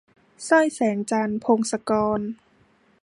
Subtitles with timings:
[0.47, 2.19] สร้อยแสงจันทร์- พงศกร